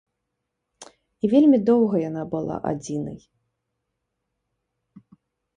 І 1.27 1.31
вельмі 1.33 1.59
доўга 1.69 1.95
яна 2.09 2.23
была 2.33 2.55
адзінай. 2.71 3.19